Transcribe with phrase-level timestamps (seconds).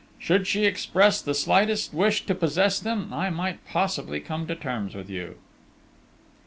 [0.17, 4.95] Should she express the slightest wish to possess them, I might possibly come to terms
[4.95, 5.35] with you...."